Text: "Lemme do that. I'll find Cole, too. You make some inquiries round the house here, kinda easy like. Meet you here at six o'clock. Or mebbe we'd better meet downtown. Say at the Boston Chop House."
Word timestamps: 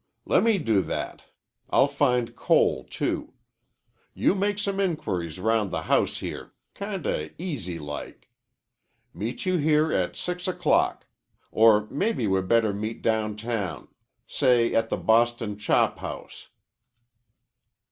"Lemme 0.25 0.57
do 0.63 0.81
that. 0.81 1.25
I'll 1.69 1.85
find 1.85 2.35
Cole, 2.35 2.85
too. 2.89 3.35
You 4.15 4.33
make 4.33 4.57
some 4.57 4.79
inquiries 4.79 5.39
round 5.39 5.69
the 5.69 5.83
house 5.83 6.17
here, 6.17 6.53
kinda 6.73 7.29
easy 7.37 7.77
like. 7.77 8.27
Meet 9.13 9.45
you 9.45 9.57
here 9.57 9.93
at 9.93 10.15
six 10.15 10.47
o'clock. 10.47 11.05
Or 11.51 11.85
mebbe 11.91 12.25
we'd 12.27 12.47
better 12.47 12.73
meet 12.73 13.03
downtown. 13.03 13.89
Say 14.25 14.73
at 14.73 14.89
the 14.89 14.97
Boston 14.97 15.55
Chop 15.55 15.99
House." 15.99 16.49